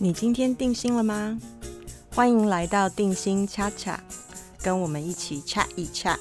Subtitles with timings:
[0.00, 1.36] 你今天定心了吗？
[2.14, 4.00] 欢迎来到定心恰恰，
[4.62, 6.16] 跟我们一起 chat 一 chat。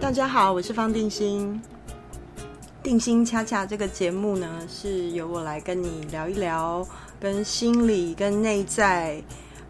[0.00, 1.60] 大家好，我是方定心。
[2.82, 6.86] 定心恰恰这个节目呢，是由我来跟你聊一聊
[7.20, 9.22] 跟心理、跟内在、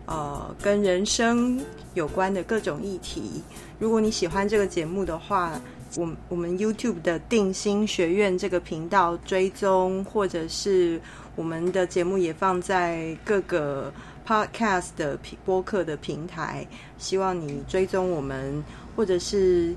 [0.07, 1.61] 呃，跟人生
[1.95, 3.43] 有关的各种议题。
[3.81, 5.61] 如果你喜欢这个节目的话，
[5.97, 11.01] 我我们 YouTube 的定心学院这个频道追踪，或者是
[11.35, 13.93] 我们的节目也放在各个
[14.27, 16.67] Podcast 的播客的平台，
[16.99, 18.63] 希望你追踪我们，
[18.95, 19.75] 或者是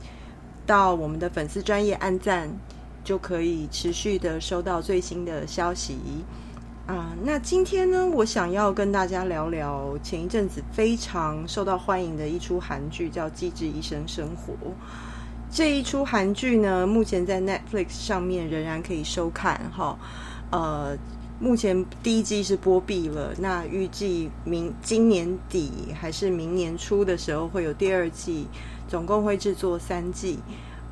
[0.66, 2.50] 到我们的粉丝专业按赞。
[3.06, 5.98] 就可以持续的收到最新的消息
[6.86, 7.16] 啊。
[7.24, 14.54] 那今天呢，我想要跟大家聊聊前一阵子非常受到欢迎的一出韩剧，叫《机智医生生活》。
[15.52, 19.98] 这一出韩剧呢，目前在 Netflix 上面仍然可以收看哈。
[20.52, 20.98] 呃，
[21.40, 28.48] 目前第一季是播毕了，那预计明今年底还是明年初的时候会有第二季，
[28.88, 30.40] 总共会制作三季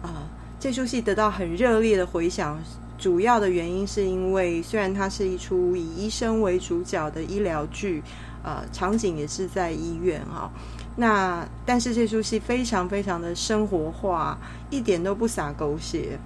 [0.01, 0.29] 啊。
[0.59, 2.59] 这出戏得到很热烈的回响，
[3.01, 8.03] 主要的原因是因为虽然它是一出以医生为主角的医疗剧，
[8.43, 10.51] 呃，场景也是在医院哈，
[10.95, 14.37] 那但是这出戏非常非常的生活化，
[14.69, 16.19] 一点都不洒狗血，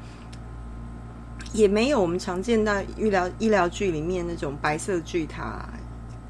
[1.54, 5.70] 也没有我们常见到医疗医疗剧里面那种白色巨塔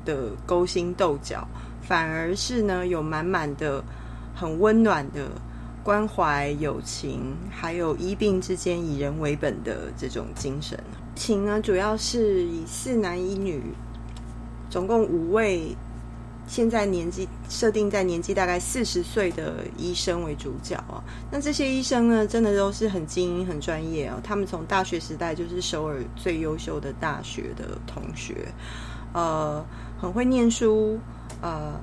[0.06, 1.48] 的勾心斗角，
[1.82, 3.84] 反而是呢有满满的
[4.36, 5.28] 很温暖的。
[5.86, 10.76] 关怀友情，还有医病之间以人为本的这种精神。
[11.14, 13.62] 情呢，主要是以四男一女，
[14.68, 15.76] 总共五位，
[16.48, 21.04] 现在年纪设定在年纪大概四十岁的医生为主角啊。
[21.30, 24.20] 那这些医生呢，真的都是很精英、很专业啊。
[24.24, 28.52] 他们从大学时代就是首尔最优秀的大学的同学，
[29.14, 29.64] 呃，
[30.02, 30.98] 很会念书，
[31.44, 31.80] 呃。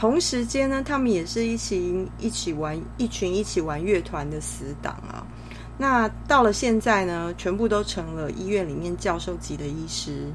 [0.00, 5.26] 同时间呢，他们也是一起一起玩一群一起玩乐团的死党啊。
[5.76, 10.32] 那到了现在呢，全部都成了医院里面教授级的医师，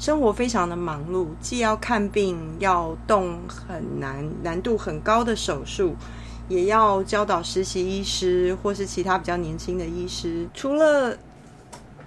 [0.00, 5.94] 生活非常的忙碌，既要看病，要动很难难度很高的手术，
[6.48, 10.44] 也要教导实习医师或是其他比较年轻的医师。
[10.52, 11.16] 除了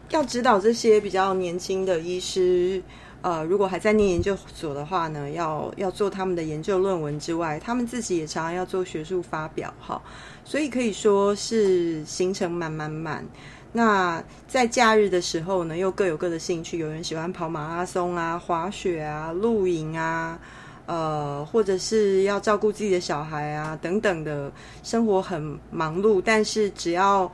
[0.10, 2.84] 要指导这些比较年轻的医师。
[3.22, 10.02] 呃，如果还在念研究所的话呢，要要做他们的研究论文之外，他们自己也常常要做学术发表，哈，
[10.46, 13.26] 所以可以说是行程满满满。
[13.74, 20.40] 那在假日的时候呢，又各有各的兴趣，有人喜欢跑马拉松啊、滑雪啊、露营啊，
[20.86, 24.52] 呃，或者是要照顾自己的小孩啊等等的，
[24.84, 27.32] 生活很忙碌，但是只要。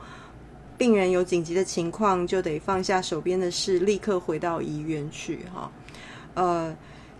[0.76, 5.38] 病人有紧急的情况，就得放下手边的事，立刻回到医院去。
[5.54, 5.70] 哈，
[6.34, 6.76] 呃，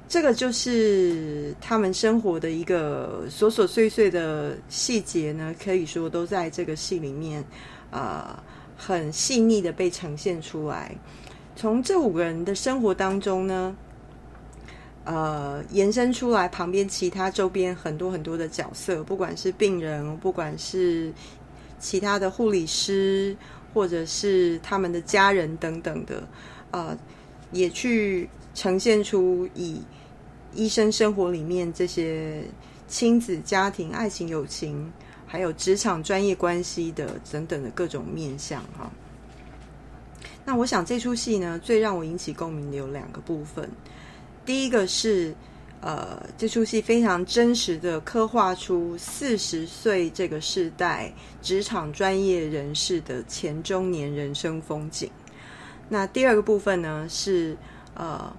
[0.08, 7.44] 这个就是他们生活的一个琐琐碎碎的细节呢，可以说都在这个戏里面，
[7.90, 8.36] 呃，
[8.76, 10.92] 很细腻的被呈现出来。
[11.54, 13.76] 从这五个人的生活当中呢，
[15.04, 21.12] 呃，延伸出来旁边其他周边很多很多的角色，不管是病人，不管是。
[21.78, 23.36] 其他的护理师，
[23.72, 26.22] 或者是他们的家人等等的，
[26.70, 26.96] 呃，
[27.52, 29.82] 也去呈现出以
[30.54, 32.42] 医生生活里面这些
[32.88, 34.92] 亲子、家庭、爱情、友情，
[35.26, 38.90] 还有职场专业关系的等等的各种面相哈。
[40.44, 43.68] 那我想这出戏呢，最让我引起共鸣的有两个部分，
[44.46, 45.34] 第一个是。
[45.84, 51.12] 呃，这出戏非常真实的刻画出四十岁这个世代
[51.42, 55.10] 职场专业人士的前中年人生风景。
[55.90, 57.54] 那第二个部分呢，是
[57.92, 58.34] 呃，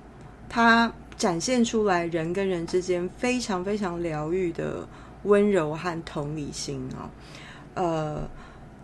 [0.49, 4.87] 它展现出来人跟人之间非常非常疗愈的
[5.25, 7.11] 温柔和同理心啊，
[7.75, 8.27] 呃。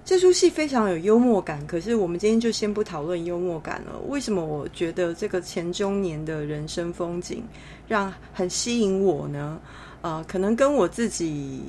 [0.04, 4.00] 这出戏非常有幽默感，可是我们今天就先不讨论幽默感了。
[4.08, 7.44] 为什么我觉得这个前中年的人生风景
[7.92, 9.60] 让很吸引我呢？
[10.02, 11.62] 呃，可能跟我自己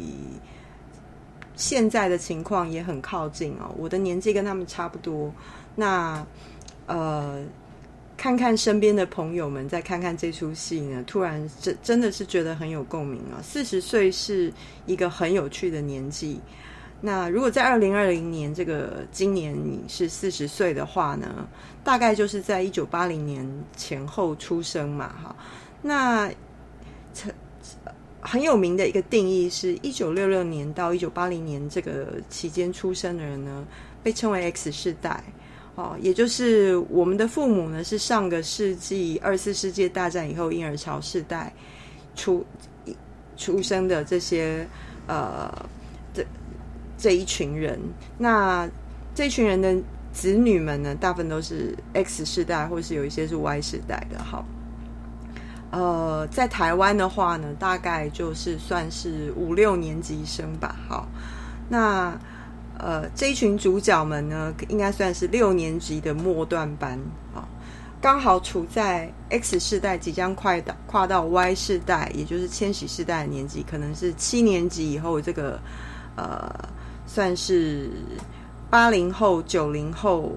[1.57, 3.75] 现在的情况也很靠近哦。
[3.77, 5.35] 我的年纪跟他们差不多。
[5.75, 6.25] 那
[6.87, 7.45] 呃，
[8.17, 13.43] 看看身边的朋友们，再看看这出戏呢，突然真真的是觉得很有共鸣啊。
[13.43, 14.53] 四十岁是
[14.87, 16.39] 一个很有趣的年纪。
[17.01, 21.49] 那如果在二零二零年这个今年你是四十岁的话呢，
[21.83, 23.45] 大概就是在一九八零年
[23.77, 25.35] 前后出生嘛，哈。
[25.83, 26.31] 那
[28.21, 33.67] 很有名的一个定义是，一九六六年到一九八零年这个期间出生的人呢，
[34.01, 35.23] 被称为 X 世代。
[35.75, 41.53] 哦，也就是我们的父母呢，是上个世纪二次世界大战以后婴儿潮世代
[42.15, 42.47] 出
[43.37, 44.65] 出生的这些
[45.09, 45.51] 呃
[46.15, 46.25] 这
[46.97, 47.81] 这一群人。
[48.19, 48.71] 那
[49.15, 49.75] 这群人的
[50.13, 54.23] 子女们呢，大部分都是 X 世代，或是有一些是 Y 世代的。
[54.23, 54.45] 好。
[55.73, 60.77] 呃，在台湾的话呢，大概就是算是五六年级生吧。
[60.87, 61.09] 好，
[61.71, 62.13] 那
[62.79, 66.99] 呃，这一群主角们呢，应该算是六年级的末段班
[67.35, 67.49] 啊，
[68.03, 75.59] 刚好处在 X 世代即将快到跨到 Y 世代，也就是千禧世代的年纪，可能是七年级以后这个
[76.17, 76.55] 呃，
[77.07, 77.91] 算是
[78.69, 80.33] 八零后、九零后。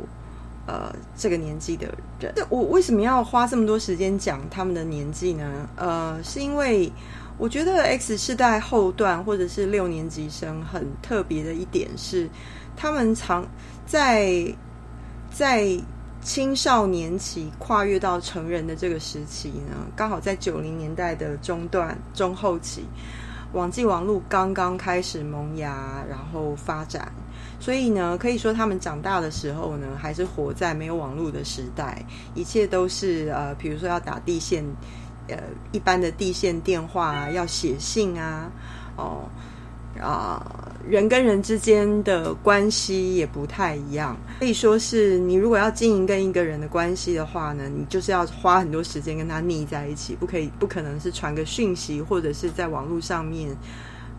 [0.67, 1.88] 呃，这个年纪的
[2.19, 5.69] 人，我为什么要花这么多时间讲他们的年纪呢？
[5.75, 6.91] 呃，是因为
[7.38, 12.27] 我觉得 X 世代后段或者是六年级生很特别的一点是，
[12.75, 13.45] 他们常
[13.85, 14.44] 在
[15.31, 15.69] 在
[16.21, 22.85] 青少年期跨越到成人的这个时期呢，刚好在九零年代的中段中后期，
[23.53, 27.12] 网际网络刚刚开始萌芽，然后发展。
[27.60, 32.06] 所以呢，可以说他们长大的时候呢，还是活在没有网络的时代，
[32.36, 34.63] 一切都是呃，比如说要打地线，
[35.28, 35.38] 呃，
[35.72, 38.52] 一般的地线电话啊，要写信啊，
[38.98, 39.24] 哦
[40.00, 44.16] 啊，人跟人之间的关系也不太一样。
[44.40, 53.50] 可以说是你如果要经营跟一个人的关系的话呢，你就是要花很多时间跟他腻在一起，不可以不可能是传个讯息或者是在网络上面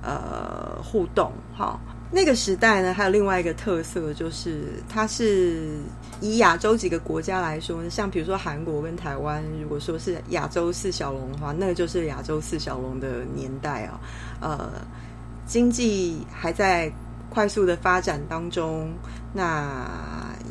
[0.03, 1.79] 呃互动，哈。
[2.11, 5.71] 那个时代呢，还有另外一个特色，就是它是
[6.21, 14.01] 以亚洲几个国家来说，像比如说韩国跟台湾，如果说是亚洲四小龙的话，那个就是亚洲四小龙的年代啊。
[14.41, 14.71] 呃，
[15.47, 16.91] 经济还在
[17.29, 18.89] 快速的发展当中，
[19.33, 19.85] 那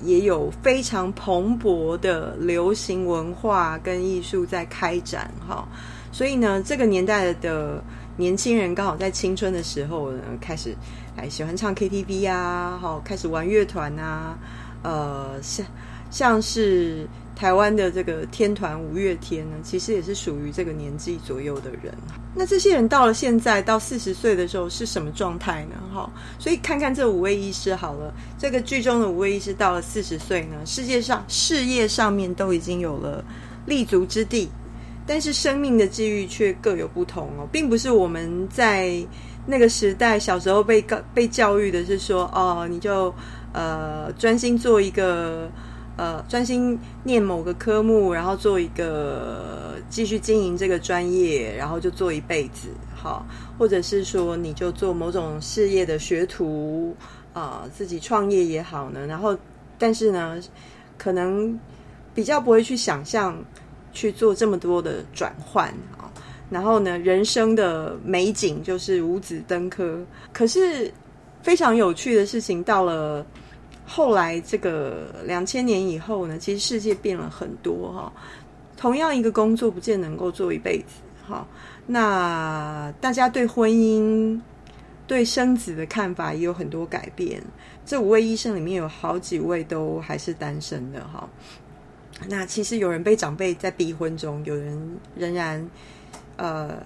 [0.04, 5.68] 也有非常蓬勃的流行文化跟艺术在开展哈。
[6.12, 7.84] 所以呢，这个年代的
[8.18, 10.76] 年轻人刚好在青春的时候呢，开始。
[11.18, 14.38] 哎，喜欢唱 KTV 啊，好，开始玩乐团啊，
[14.84, 15.66] 呃，像
[16.12, 21.94] 像是台湾的这个天团五月天呢，其实也是属于这个年纪左右的人。
[22.36, 25.76] 那这些人到了现在到四十岁的时候是什么状态呢？
[25.94, 33.24] 哈，所以看看这五位医师好了，这个剧中的五位医师到了四十岁呢，世界上事业上面都已经有了
[33.68, 34.50] 立足之地，
[35.06, 39.06] 但是生命的际遇却各有不同哦，并不是我们在。
[39.48, 43.14] 那个时代，小时候被教被教育的是说，哦，你就
[43.54, 45.48] 呃专心做一个
[45.98, 53.24] 呃专心念某个科目，然后做一个继续经营这个专业，然后就做一辈子，好，
[53.56, 56.98] 或者是说你就做某种事业的学徒
[57.32, 59.06] 啊，自己创业也好呢。
[59.06, 59.38] 然后，
[59.78, 60.42] 但是呢，
[60.98, 61.56] 可能
[62.16, 63.38] 比较不会去想象
[63.96, 66.06] 去做这么多的转换啊。
[66.52, 70.00] 然后呢，人生的美景就是五子登科。
[70.32, 70.94] 可是
[71.42, 73.26] 非常有趣的事情，到了
[73.84, 78.14] 后来这个两千年以后呢，其实世界变了很多哈。
[78.78, 81.48] 同样一个工作，不见能够做一辈子哈。
[81.88, 84.40] 那大家对婚姻、
[85.08, 87.42] 对生子的看法也有很多改变。
[87.86, 91.28] 这五位医生里面有好几位都还是单身的哈。
[92.28, 95.68] 那其实有人被长辈在逼婚中，有人仍然。
[96.38, 96.84] 呃，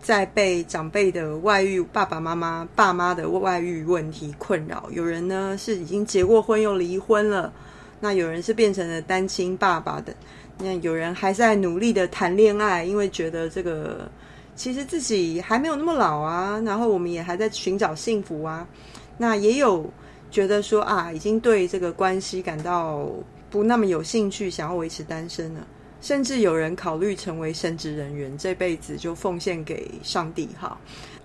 [0.00, 7.52] 在被长辈的外遇、爸爸妈妈、爸妈的外遇问题困扰，有人呢是已经结过婚又离婚了，
[8.00, 10.12] 那有人是变成了单亲爸爸的，
[10.58, 14.10] 那有人还在努力的谈恋爱，因为觉得这个
[14.56, 18.66] 其实自己还没有那么老啊，然后我们也还在寻找幸福啊，
[19.16, 19.88] 那也有
[20.32, 23.08] 觉得说啊，已经对这个关系感到
[23.52, 25.64] 不那么有兴趣，想要维持单身了。
[26.00, 30.48] 甚至有人考虑成为神职人员，这辈子就奉献给上帝。
[30.58, 30.76] 哈，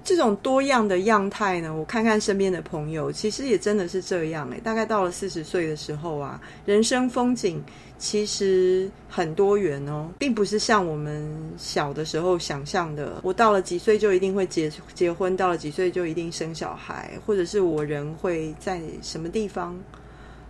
[0.03, 4.47] 这种多样的样态呢，我看看身边的朋友，其实也真的是这样。
[4.51, 7.59] 诶，大概到了四十岁的时候啊，人生风景
[7.97, 19.75] 其实很多元哦，并不是像我们小的时候想象的，我到了几岁就一定会结结婚，到了几岁就一定生小孩，或者是我人会在什么地方，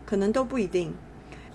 [0.05, 0.93] 可能都不一定。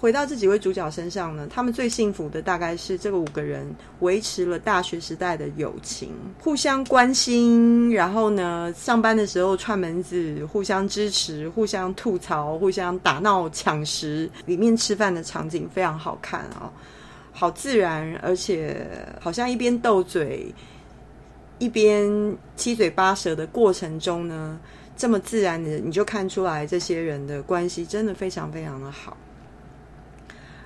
[0.03, 3.65] 回到这几位主角身上呢，他们最幸福的大概是这个五个人
[4.01, 16.73] 维持了大学时代的友情，互相关心，然后呢，上班的时候串门子，互相支持，互相吐槽，互相打闹抢食，里面吃饭的场景非常好看啊，
[17.31, 18.85] 好自然，而且
[19.21, 20.53] 好像一边斗嘴。
[21.61, 24.59] 一边七嘴八舌的过程中呢，
[24.97, 29.17] 这么自然的，你就看出来这些人的关系真的非常非常的好。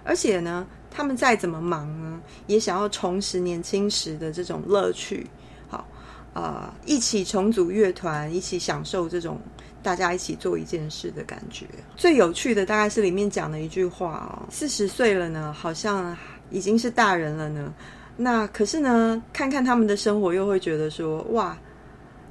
[0.06, 5.26] 而且呢，他们再怎么忙呢，也想要重拾年轻时的这种乐趣。
[5.68, 5.84] 好，
[6.32, 9.40] 呃，一起重组乐团，一起享受这种
[9.82, 11.66] 大家一起做一件事的感觉。
[11.96, 16.16] 最有趣的大概是里面讲的一句话哦：四十岁了呢，好像
[16.50, 17.74] 已经是大人了呢。
[18.16, 21.58] 那可是呢，看看他们的生活，又会觉得说：哇，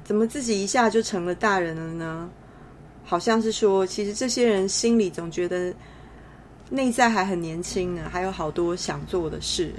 [0.02, 2.30] 怎么自己一下就成了大人了呢？
[3.04, 5.74] 好像是说，其实这些人心里总觉得。
[6.70, 9.72] 内在还很年轻呢，还有好多想做的事，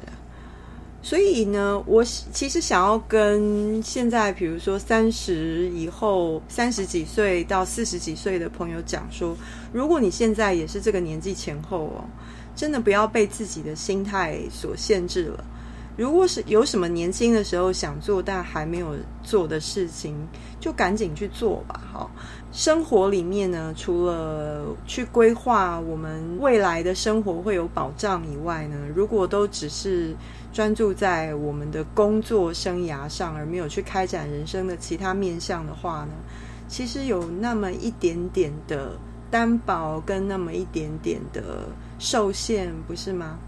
[1.01, 9.35] 所以呢，我其实想要跟现在，比如说三十以后、三十几岁到四十几岁的朋友讲说，
[9.73, 12.05] 如果你现在也是这个年纪前后哦，
[12.55, 15.43] 真的不要被自己的心态所限制了。
[15.97, 20.15] 如果是有什么年轻的时候想做但还没有做的事情，
[20.59, 21.81] 就赶紧去做吧。
[21.91, 22.11] 好，
[22.53, 30.15] 生活里面呢，除了去规划我们未来的生活会有保障以外呢，如果都只是
[30.53, 36.13] 专注在我们的工作生涯上，而没有去开展人生的其他面向的话呢，
[36.67, 38.91] 其实有那么一点点的
[39.31, 43.39] 担保跟那么一点点的受限，不是吗？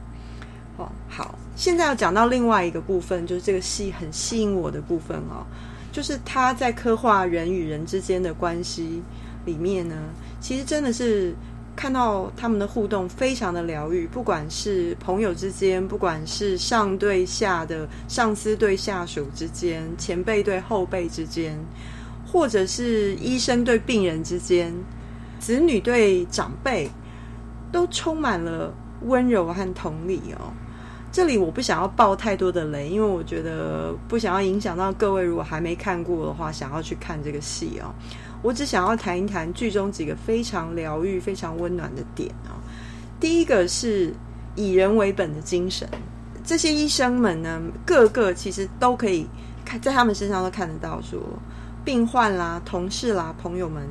[1.08, 1.38] 好。
[1.56, 5.44] 现在要讲到另外一个部分，就是这个戏很吸引我的部分哦，
[5.92, 9.02] 就是他在刻画人与人之间的关系
[9.46, 9.96] 里面呢，
[10.40, 11.36] 其实真的是
[11.76, 21.58] 看到他们的互动非常的疗愈，不管是朋友之间，不管是上对下的上司对下属之间，前辈对后辈之间，
[22.26, 24.74] 或者是医生对病人之间，
[25.40, 26.90] 子女对长辈，
[27.72, 30.54] 都充满了温柔和同理哦。
[31.12, 35.24] 这里我不想要爆太多的雷，因为我觉得不想要影响到各位。
[35.24, 37.94] 如果还没看过的话，想要去看这个戏哦。
[38.42, 42.62] 我只想要谈一谈剧中几个非常疗愈、非常温暖的点啊。
[43.20, 44.14] 第一个是
[44.56, 45.90] 以人为本的精神，
[46.46, 49.28] 这些医生们呢，个个其实都可以
[49.66, 51.20] 看在他们身上都看得到，说
[51.84, 53.84] 病患啦、同事啦、朋友们。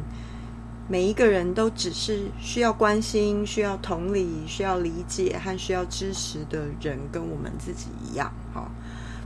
[0.90, 8.32] 每一个人都只是需要关心、需要同理、需要理解和需要支持的人，跟我们自己一样。
[8.54, 8.66] 哈，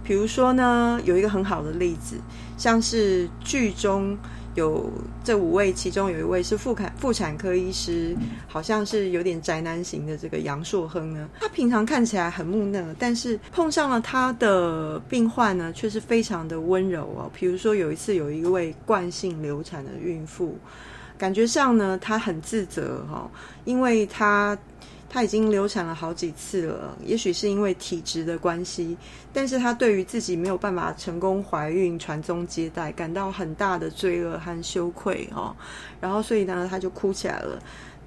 [0.02, 2.16] 比如说呢，有一个很好的例子，
[2.58, 4.18] 像是剧中
[4.56, 4.90] 有
[5.22, 8.16] 这五位，其中有一位是妇产妇产科医师，
[8.48, 11.28] 好像是有点宅男型的这个杨硕亨呢。
[11.38, 17.30] 他平常看起来很木讷，但是碰上了他的病患呢，却是非常的温柔哦。
[17.32, 20.58] 比如说有一次，有一位惯性流产的孕妇。
[21.22, 23.30] 感觉上呢，她很自责哈，
[23.64, 24.58] 因为她
[25.08, 28.96] 她已经流产了好几次了，也许是因为体质的关系，
[29.32, 35.54] 但是她对于自己没有办法成功怀孕、传宗接代，感到很大的罪恶和羞愧哈，
[36.00, 37.56] 然后所以呢，她就哭起来了。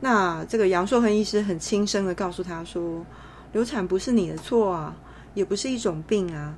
[0.02, 3.02] 那这个杨硕恒医师很轻声的告诉她说
[3.54, 4.94] ：“流产不是你的错啊，
[5.34, 6.54] 也不是一种病啊，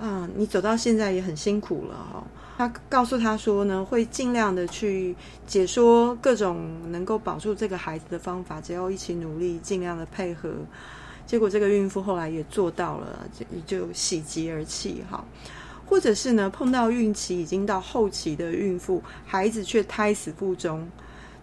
[0.00, 2.26] 啊，你走到现在也很辛苦了哈。”
[2.58, 5.14] 他告诉他说呢，会尽量的去
[5.46, 10.50] 解说各种能够保住这个孩子的方法，只要一起努力，尽量的配合。
[11.24, 13.46] 结果这个孕妇后来也做到了，就
[13.84, 15.24] 就喜极而泣哈。
[15.86, 20.84] 或者是呢，碰到孕期已经到后期的孕妇，孩子却胎死腹中。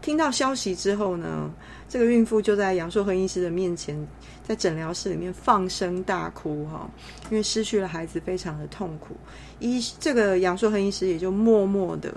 [0.05, 1.51] 听到消息之后呢，
[1.89, 4.07] 这个孕妇就在杨硕恒医师的面前，
[4.47, 6.87] 在诊疗室里面放声大哭哈，
[7.31, 9.15] 因为失去了孩子，非常的痛苦。
[9.57, 12.13] 医这个杨硕恒医师也就默默的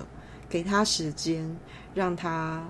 [0.50, 1.56] 给他时间，
[1.94, 2.62] 让他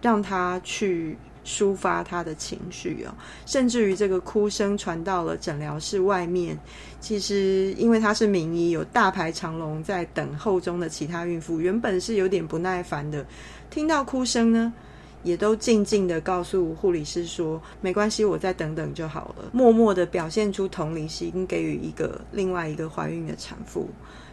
[0.00, 3.12] 让他去抒发他的情绪哦，
[3.44, 6.58] 甚至于这个哭声传到了诊疗室外面。
[6.98, 13.26] 其实因为他是名医，有大排长龙在等候中的其他孕妇，原本是有点不耐烦的。
[13.72, 14.70] 听到哭声呢，
[15.22, 23.88] 也都静静的告诉护理师说：“没关系，我再等等就好了。”默默的表现出同理心，给予一个另外一个怀孕的产妇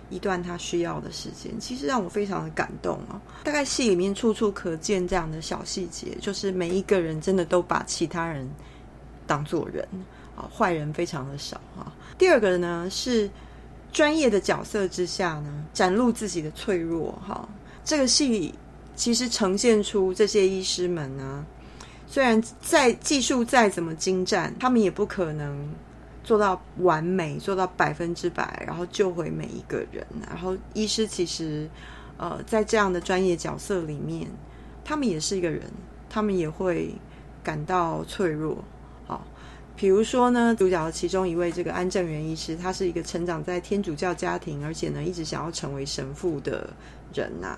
[0.10, 3.16] 一段她需要的时间，其实让我非常的感动啊！
[3.42, 8.46] 大概戏里面处处可见这样的小细节，就是每一个人真的都把其他人
[9.26, 9.88] 当做人
[10.36, 11.96] 啊，坏人非常的少啊。
[12.18, 13.30] 第二个呢是
[13.94, 17.48] 专业的角色之下呢，展露自己的脆弱哈。
[17.86, 18.54] 这个戏。
[19.00, 21.46] 其实呈现出这些医师们呢，
[22.06, 25.58] 虽然在技术再怎么精湛，他们也不可能
[26.22, 30.06] 做到完美，做到百分之百，然后救回每一个人。
[30.28, 31.70] 然后医师其实，
[32.18, 34.28] 呃，在这样的专业角色里面，
[34.84, 35.64] 他们也是一个人，
[36.10, 36.94] 他们也会
[37.42, 38.62] 感到脆弱。
[39.08, 39.26] 好，
[39.78, 46.70] 比如说呢，主角其中一位这个安正元医师，他是一个成长在天主教家庭，而且呢一直想要成为神父的
[47.14, 47.58] 人呐。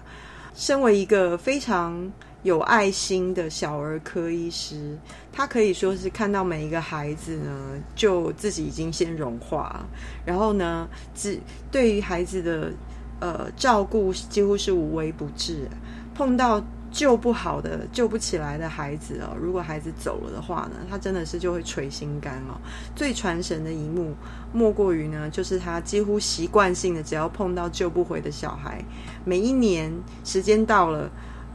[0.53, 2.11] 身为一个非常
[2.43, 4.97] 有爱心的小儿科医师，
[5.31, 9.85] 他可以说是看到每一个孩子呢，就自己已经先融化，
[10.25, 11.39] 然后呢，只
[11.71, 12.71] 对于孩子的
[13.19, 15.67] 呃照顾几乎是无微不至。
[16.13, 16.61] 碰到
[16.91, 22.59] 救不好的、救不起来的孩子哦，如果孩子走了的话呢，他真的是就会垂心肝哦。
[22.95, 24.13] 最传神的一幕，
[24.51, 28.83] 莫过于呢，就是他几乎习惯性的，只要碰到救不回的小孩，
[29.23, 29.91] 每一年
[30.23, 31.09] 时间到了。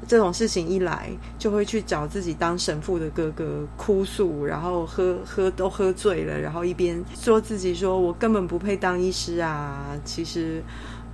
[0.06, 10.62] 这种事情一来，就会去找自己当神父的哥哥哭诉，然后喝喝都喝醉了，然后一边说自己说我根本不配当医师啊，其实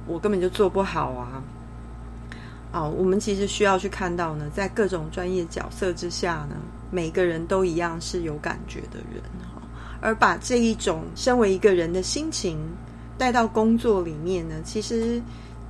[0.04, 1.42] 我根本就做不好啊。
[2.72, 6.56] 哦，我们其实需要去看到呢，在各种专业角色之下呢，
[6.90, 9.22] 每个人都一样是有感觉的人
[9.54, 9.62] 哈，
[10.00, 12.58] 而把这一种身为一个人的心情
[13.16, 15.20] 带到工作里面呢，其实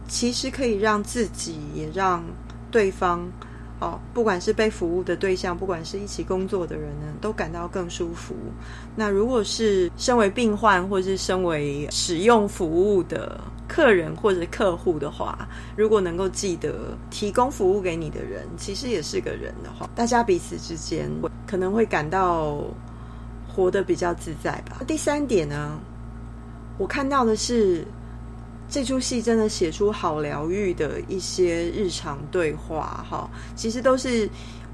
[0.09, 2.25] 其实可以让自己也让。
[2.71, 3.31] 对方，
[3.81, 8.35] 哦，不管是被服务的对象，不管是一起工作的人呢，都感到更舒服。
[8.97, 13.39] 那如果是身为病患，或是身为使用服务的
[13.73, 21.11] 客人或者客户的话，如果能够记得提供服务给你的人，其实也是个人的话，大家彼此之间
[21.47, 22.59] 可能会感到
[23.49, 24.83] 活得比较自在吧。
[24.87, 25.79] 第三点呢，
[26.76, 27.87] 我看到的是。
[28.69, 34.26] 这出戏真的写出好疗愈的一些日常对话，哈，其实都是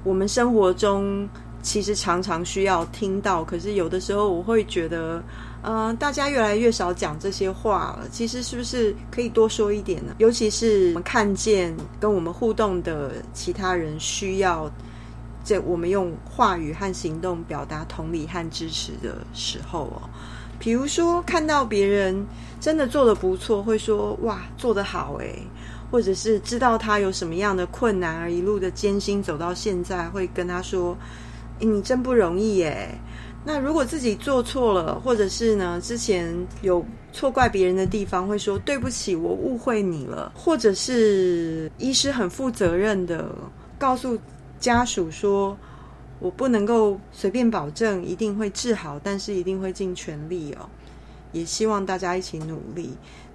[0.05, 1.27] 我们生活中
[1.61, 3.43] 其实常常需要听到。
[3.43, 5.21] 可是有的时候我会觉得，
[5.63, 8.07] 嗯，大家越来越少讲这些话了。
[8.11, 10.15] 其实是不是可以多说一点呢？
[10.17, 14.71] 尤其是我们看见跟我们互动的其他人需要，
[15.43, 20.01] 这我们用话语和行动表达同理和支持的时候哦。
[20.57, 22.25] 比如说看到别人。
[22.61, 25.33] 真的做的不错，会说哇做得好哎，
[25.89, 30.93] 或者是知道他有什么样的困难而一路的艰辛走到现在，会跟他说
[31.57, 32.89] 你真不容易耶。
[33.45, 40.31] 那如果自己做错了，或者是呢之前有错怪别人的地方，会说对不起，我误会你了。
[40.35, 43.33] 或者是医师很负责任的
[43.77, 44.17] 告诉
[44.59, 45.57] 家属说，
[46.19, 50.69] 我不能够随便保证一定会治好，但是一定会尽全力哦。
[51.31, 52.91] 也希望大家一起努力，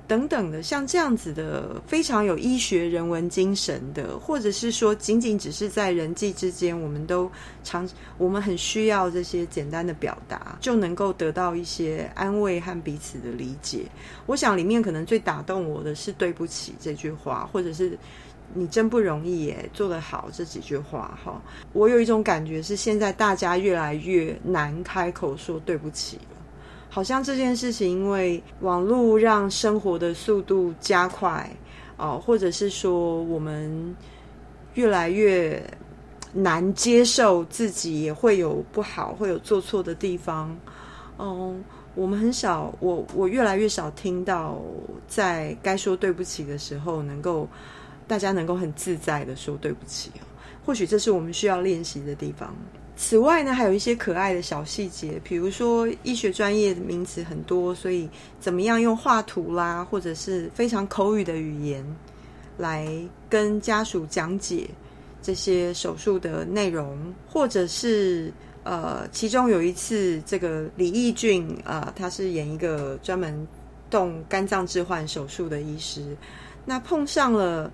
[0.06, 7.30] 等等的，像这样子的非常有医学人文精神的，或者是说仅仅只是在人际之间，我们都
[7.62, 7.88] 常
[8.18, 13.86] 我们很需要这些简单的表达，就能够得到一些安慰和彼此的理解。
[14.26, 17.98] 我想里面可能最打动我的是“对不起”这句话，或者是
[18.52, 21.18] “你真不容易耶，做得好”这几句话。
[21.24, 21.40] 哈，
[21.72, 26.18] 我有一种感觉是，现在大家越来越难开口说对不起。
[26.94, 31.50] 好像这件事情，因为网络让生活的速度加快，
[31.96, 33.96] 哦，或者是说我们
[34.74, 35.60] 越来越
[36.32, 40.56] 难接受自己也会有不好、会有做错的地方。
[41.18, 41.64] 嗯，
[41.96, 44.62] 我们很少，我我越来越少听到
[45.08, 47.48] 在该说对不起的时候，能够
[48.06, 50.12] 大家能够很自在的说对不起。
[50.64, 52.54] 或许这是我们需要练习的地方。
[52.96, 61.84] 此外呢，还有一些可爱的小细节，比如说医学专业的名词很多，所以怎么样用画图啦，或者是非常口语的语言
[62.56, 62.88] 来
[63.28, 64.70] 跟家属讲解
[65.20, 66.96] 这些手术的内容，
[67.28, 73.46] 或者是呃，其中有一次，这个李义俊啊，他是演一个专门
[73.90, 76.16] 动肝脏置换手术的医师，
[76.64, 77.72] 那碰上了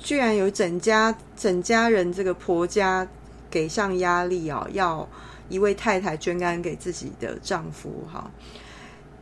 [0.00, 3.06] 居然有整家整家人这个婆家。
[3.56, 5.08] 给上压力哦，要
[5.48, 8.30] 一位太太捐肝给自己的丈夫哈，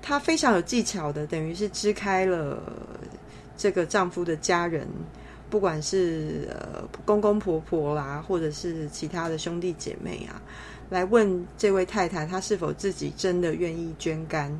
[0.02, 2.60] 她非常有技巧的，等于是支开了
[3.56, 4.88] 这个丈夫的家人，
[5.48, 10.42] 不管是呃公公婆婆啦，或者是其他的兄弟姐妹啊，
[10.90, 14.50] 来问这位太太她是否自己真的愿意捐肝，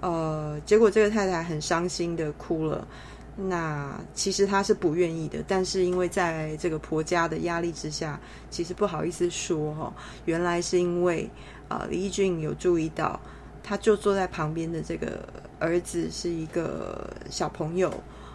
[0.00, 2.88] 呃，结果这个太太很伤心的哭了。
[3.36, 8.18] 那其实他是不愿意的，但是因为在这个婆家的压力之下，
[8.48, 9.92] 其实不好意思说哈。
[10.24, 11.28] 原来是因为
[11.68, 13.18] 啊，李义俊有注意到，
[13.60, 17.88] 他就坐在旁边的这个儿子是一个小朋友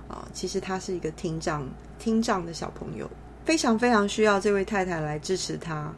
[0.09, 1.65] 啊，其实他是一个听障
[1.97, 3.09] 听障的小朋友，
[3.45, 5.93] 非常非常需要这位太太来支持他，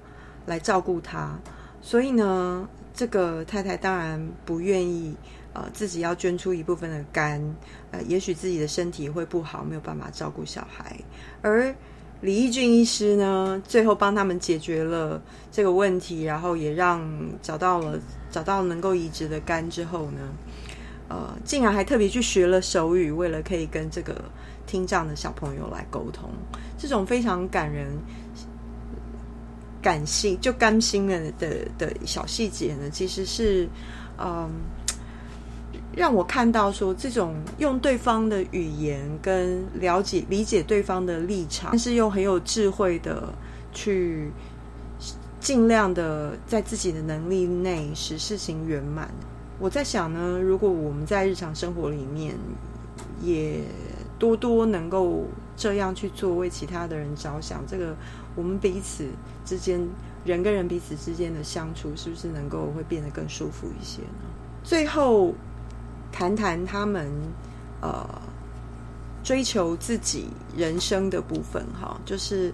[0.45, 1.35] 来照顾他。
[1.81, 5.15] 所以呢，这个太太当然不愿意。
[5.53, 7.41] 呃，自己要捐出一部分的肝，
[7.91, 10.97] 呃，也许自己的身体会不好，没有办法照顾小孩。
[11.41, 11.75] 而
[12.21, 17.05] 李义俊医师呢，最后帮他们解决了这个问题，然后也让
[17.41, 17.99] 找到了
[18.31, 20.21] 找到能够移植的肝之后呢，
[21.09, 24.23] 呃，竟然还特别去学了手语，为了可以跟这个
[24.65, 26.29] 听障的小朋友来沟通，
[26.77, 27.87] 这种非常感人、
[29.81, 33.67] 感性就甘心的的的小细节呢，其实是
[34.17, 34.49] 嗯。
[35.95, 43.33] 让我看到说，这种用对方的语言跟了解、理解对方的立场，但是又很有智慧的
[43.73, 44.31] 去
[45.39, 49.09] 尽量的在自己的能力内使事情圆满。
[49.59, 52.35] 我在想呢，如果我们在日常生活里面
[53.21, 53.59] 也
[54.17, 55.25] 多多能够
[55.57, 57.95] 这样去做，为其他的人着想，这个
[58.35, 59.05] 我们彼此
[59.43, 59.85] 之间
[60.23, 64.29] 人跟人彼此之间的相处，是不是能够会变得更舒服一些呢？
[64.63, 65.33] 最后。
[66.11, 67.09] 谈谈他们
[67.81, 68.07] 呃
[69.23, 72.53] 追求自己人生的部分哈，就是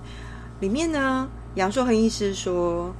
[0.60, 2.94] 里面呢，杨硕恒医师说，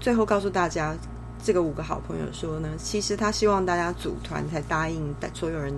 [0.00, 0.94] 最后告诉大家，
[1.42, 5.72] 这个五个好朋友说呢，其实他希望大家组团才答应所有人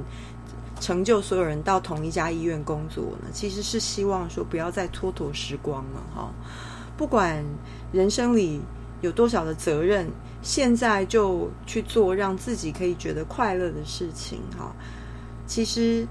[0.81, 6.31] 成就所有人到同一家医院工作呢，其实是希望说不要再蹉跎时光了哈，
[6.97, 7.45] 不管
[7.93, 8.61] 人生里
[9.03, 10.11] 有多少的责任。
[10.41, 14.75] 现在就去做让自己可以觉得快乐的事情，哈。
[15.47, 16.05] 其实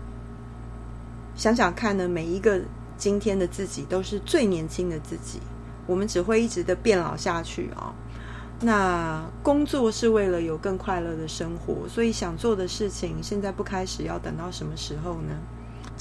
[1.35, 2.61] 想想看呢，每一个
[2.97, 5.39] 今天的自己都是最年轻的自己，
[5.85, 7.93] 我们只会一直的变老下去啊。
[8.61, 15.35] 那工作是为了有更快乐的生活，所以想做的事情，现在不开始，要等到什么时候呢？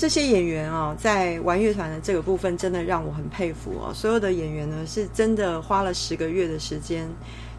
[0.01, 3.93] 这些演员啊，在玩乐团的这个部分，真的让我很佩服哦。
[3.93, 7.07] 所有的演员呢，是真的花了十个月的时间。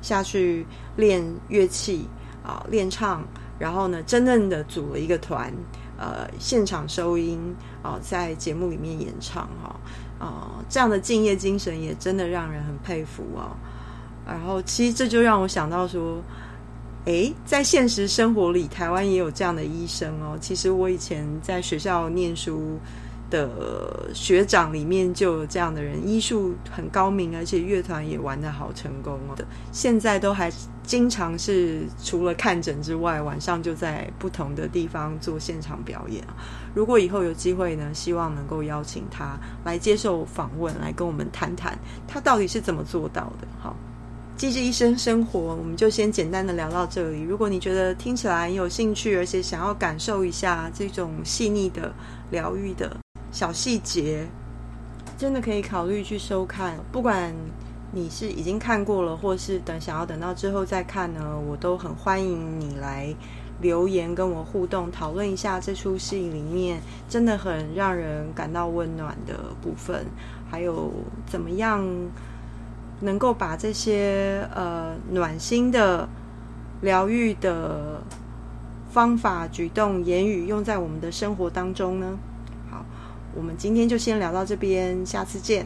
[0.01, 2.07] 下去练乐器
[2.43, 3.23] 啊，练唱，
[3.59, 5.53] 然后呢，真正的组了一个团，
[5.99, 7.39] 呃，现场收音
[7.83, 9.79] 啊，在节目里面演唱哈，
[10.17, 13.55] 啊，这样的敬业精神也真的让人很佩服啊。
[14.25, 16.19] 然后，其实这就让我想到说，
[17.05, 20.37] 诶，在现实生活里，台湾也有这样的医生哦。
[20.39, 22.77] 其实我以前在学校念书。
[23.31, 29.35] 的学长里面就有这样的人，医术很高明，而且乐团也玩的好成功哦。
[29.71, 30.51] 现在都还
[30.83, 36.21] 经常是除了看诊之外，晚上就在不同的地方做现场表演。
[36.75, 43.47] 如果以后有机会呢，希望能够邀请他来接受访问，来跟我们谈谈他到底是怎么做到的。
[43.61, 43.73] 好，
[44.41, 47.21] 机智医生生活，我们就先简单的聊到这里。
[47.21, 51.93] 如果你觉得听起来有兴趣，而且想要感受一下这种细腻的
[52.31, 52.97] 疗愈的。
[53.31, 54.27] 小细节
[55.15, 57.31] 真的可以考虑去收看，不管
[57.91, 63.13] 你是已经看过了，或是等想要等到之后再看呢，我都很欢迎你来
[63.61, 70.03] 留言跟我互动，讨论一下这出戏里面真的很让人感到温暖的部分，
[70.49, 70.91] 还有
[71.27, 71.87] 怎么样
[73.01, 76.07] 能够把这些呃暖心的
[76.81, 78.01] 疗愈的
[78.91, 82.17] 方法、举动、言语用在我们的生活当中呢？
[82.69, 82.85] 好
[83.35, 85.65] 我们今天就先聊到这边，下次见。